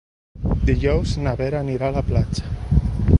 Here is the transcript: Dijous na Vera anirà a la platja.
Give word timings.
Dijous 0.69 1.13
na 1.27 1.35
Vera 1.43 1.61
anirà 1.67 1.91
a 1.91 1.95
la 1.99 2.05
platja. 2.11 2.55